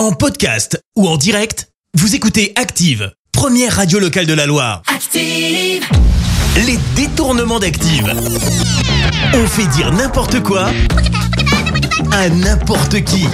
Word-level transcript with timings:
En 0.00 0.12
podcast 0.12 0.82
ou 0.96 1.06
en 1.06 1.18
direct, 1.18 1.68
vous 1.92 2.14
écoutez 2.14 2.54
Active, 2.56 3.12
première 3.32 3.76
radio 3.76 3.98
locale 3.98 4.24
de 4.24 4.32
la 4.32 4.46
Loire. 4.46 4.80
Active. 4.86 5.84
Les 6.56 6.78
détournements 6.96 7.58
d'Active. 7.58 8.10
On 9.34 9.46
fait 9.46 9.66
dire 9.66 9.92
n'importe 9.92 10.42
quoi 10.42 10.70
à 12.12 12.30
n'importe 12.30 13.04
qui. 13.04 13.26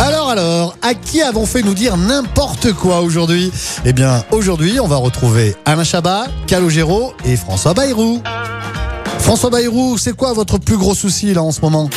Alors 0.00 0.28
alors, 0.28 0.76
à 0.82 0.94
qui 0.94 1.22
avons 1.22 1.46
fait 1.46 1.62
nous 1.62 1.74
dire 1.74 1.96
n'importe 1.96 2.72
quoi 2.72 3.00
aujourd'hui? 3.00 3.52
Eh 3.84 3.92
bien, 3.92 4.24
aujourd'hui, 4.32 4.80
on 4.80 4.88
va 4.88 4.96
retrouver 4.96 5.54
Alain 5.66 5.84
Chabat, 5.84 6.26
Calogero 6.48 7.14
et 7.24 7.36
François 7.36 7.74
Bayrou. 7.74 8.20
François 9.20 9.50
Bayrou, 9.50 9.98
c'est 9.98 10.16
quoi 10.16 10.32
votre 10.32 10.58
plus 10.58 10.78
gros 10.78 10.96
souci 10.96 11.32
là 11.32 11.44
en 11.44 11.52
ce 11.52 11.60
moment? 11.60 11.88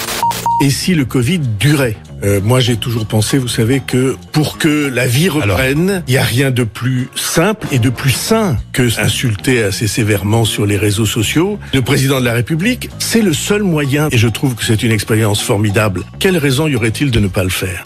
Et 0.63 0.69
si 0.69 0.95
le 0.95 1.05
Covid 1.05 1.39
durait 1.39 1.97
Euh, 2.23 2.41
Moi, 2.43 2.59
j'ai 2.59 2.77
toujours 2.77 3.05
pensé, 3.05 3.37
vous 3.37 3.47
savez, 3.47 3.79
que 3.79 4.15
pour 4.31 4.57
que 4.57 4.87
la 4.87 5.05
vie 5.05 5.29
reprenne, 5.29 6.01
il 6.07 6.11
n'y 6.13 6.17
a 6.17 6.23
rien 6.23 6.49
de 6.49 6.63
plus 6.63 7.09
simple 7.15 7.67
et 7.71 7.77
de 7.77 7.91
plus 7.91 8.09
sain 8.09 8.57
que 8.73 8.99
insulter 8.99 9.61
assez 9.63 9.87
sévèrement 9.87 10.43
sur 10.43 10.65
les 10.65 10.77
réseaux 10.77 11.05
sociaux. 11.05 11.59
Le 11.75 11.83
président 11.83 12.19
de 12.19 12.25
la 12.25 12.33
République, 12.33 12.89
c'est 12.97 13.21
le 13.21 13.33
seul 13.33 13.61
moyen, 13.61 14.07
et 14.11 14.17
je 14.17 14.27
trouve 14.27 14.55
que 14.55 14.65
c'est 14.65 14.81
une 14.81 14.91
expérience 14.91 15.41
formidable. 15.43 16.05
Quelle 16.17 16.37
raison 16.37 16.67
y 16.67 16.75
aurait-il 16.75 17.11
de 17.11 17.19
ne 17.19 17.27
pas 17.27 17.43
le 17.43 17.51
faire? 17.51 17.83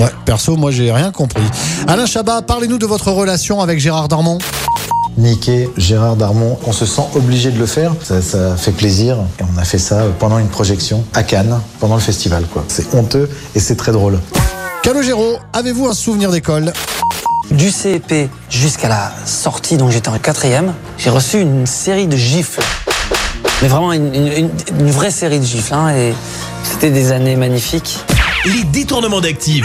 Ouais, 0.00 0.10
perso, 0.24 0.56
moi 0.56 0.70
j'ai 0.70 0.90
rien 0.90 1.12
compris. 1.12 1.44
Alain 1.86 2.06
Chabat, 2.06 2.42
parlez-nous 2.42 2.78
de 2.78 2.86
votre 2.86 3.12
relation 3.12 3.60
avec 3.60 3.78
Gérard 3.78 4.08
Darmon. 4.08 4.38
Niquer 5.18 5.68
Gérard 5.76 6.16
Darmon. 6.16 6.58
On 6.66 6.72
se 6.72 6.86
sent 6.86 7.02
obligé 7.14 7.50
de 7.50 7.58
le 7.58 7.66
faire. 7.66 7.92
Ça, 8.02 8.20
ça 8.22 8.56
fait 8.56 8.72
plaisir. 8.72 9.16
Et 9.40 9.44
on 9.54 9.58
a 9.58 9.64
fait 9.64 9.78
ça 9.78 10.02
pendant 10.18 10.38
une 10.38 10.48
projection 10.48 11.04
à 11.14 11.22
Cannes, 11.22 11.60
pendant 11.80 11.94
le 11.94 12.00
festival. 12.00 12.44
quoi. 12.52 12.64
C'est 12.68 12.94
honteux 12.94 13.28
et 13.54 13.60
c'est 13.60 13.76
très 13.76 13.92
drôle. 13.92 14.18
Calogero, 14.82 15.38
avez-vous 15.52 15.86
un 15.88 15.94
souvenir 15.94 16.30
d'école? 16.30 16.72
Du 17.50 17.70
CEP 17.70 18.28
jusqu'à 18.50 18.88
la 18.88 19.12
sortie, 19.26 19.76
donc 19.76 19.90
j'étais 19.90 20.08
en 20.08 20.18
quatrième, 20.18 20.72
j'ai 20.98 21.10
reçu 21.10 21.40
une 21.40 21.66
série 21.66 22.06
de 22.06 22.16
gifles. 22.16 22.62
Mais 23.62 23.68
vraiment 23.68 23.92
une, 23.92 24.14
une- 24.14 24.26
une- 24.32 24.50
une 24.80 24.90
vraie 24.90 25.10
série 25.10 25.38
de 25.40 25.44
gifles. 25.44 25.72
hein, 25.74 25.90
et 25.94 26.14
c'était 26.64 26.90
des 26.90 27.12
années 27.12 27.36
magnifiques. 27.36 27.98
Les 28.46 28.64
détournements 28.64 29.20
d'Active. 29.20 29.64